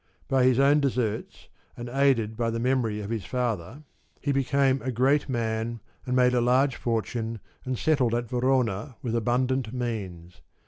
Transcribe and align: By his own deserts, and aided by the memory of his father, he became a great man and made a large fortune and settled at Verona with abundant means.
By 0.27 0.45
his 0.45 0.57
own 0.57 0.79
deserts, 0.79 1.47
and 1.77 1.87
aided 1.87 2.35
by 2.35 2.49
the 2.49 2.59
memory 2.59 3.01
of 3.01 3.11
his 3.11 3.23
father, 3.23 3.83
he 4.19 4.31
became 4.31 4.81
a 4.81 4.91
great 4.91 5.29
man 5.29 5.79
and 6.07 6.15
made 6.15 6.33
a 6.33 6.41
large 6.41 6.75
fortune 6.75 7.39
and 7.65 7.77
settled 7.77 8.15
at 8.15 8.27
Verona 8.27 8.95
with 9.03 9.15
abundant 9.15 9.71
means. 9.73 10.41